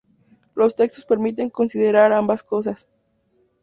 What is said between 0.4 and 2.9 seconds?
Los textos permiten considerar ambas cosas.